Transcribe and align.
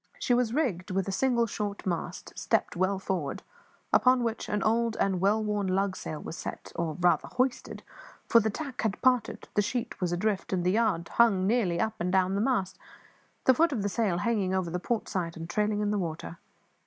She 0.17 0.33
was 0.33 0.51
rigged 0.51 0.89
with 0.89 1.07
a 1.07 1.11
single 1.11 1.45
short 1.45 1.85
mast, 1.85 2.33
stepped 2.35 2.75
well 2.75 2.97
forward, 2.97 3.43
upon 3.93 4.23
which 4.23 4.49
an 4.49 4.63
old 4.63 4.97
and 4.99 5.21
well 5.21 5.43
worn 5.43 5.67
lugsail 5.67 6.19
was 6.23 6.35
set 6.35 6.71
or, 6.75 6.95
rather, 6.99 7.27
hoisted 7.33 7.83
for 8.27 8.39
the 8.39 8.49
tack 8.49 8.81
had 8.81 8.99
parted, 9.03 9.47
the 9.53 9.61
sheet 9.61 10.01
was 10.01 10.11
adrift, 10.11 10.53
and 10.53 10.63
the 10.63 10.71
yard 10.71 11.07
hung 11.07 11.45
nearly 11.45 11.79
up 11.79 11.93
and 11.99 12.11
down 12.11 12.33
the 12.33 12.41
mast, 12.41 12.79
the 13.43 13.53
foot 13.53 13.71
of 13.71 13.83
the 13.83 13.89
sail 13.89 14.17
hanging 14.17 14.55
over 14.55 14.71
the 14.71 14.79
port 14.79 15.07
side 15.07 15.37
and 15.37 15.47
trailing 15.47 15.81
in 15.81 15.91
the 15.91 15.99
water. 15.99 16.39